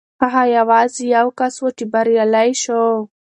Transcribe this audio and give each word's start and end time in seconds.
هغه 0.21 0.43
یوازې 0.57 1.03
یو 1.17 1.27
کس 1.39 1.55
و 1.63 1.67
چې 1.77 1.85
بریالی 1.91 2.49
شو. 2.63 2.83